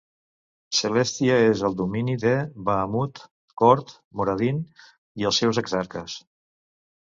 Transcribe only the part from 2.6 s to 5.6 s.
Bahamut, Kord, Moradin i els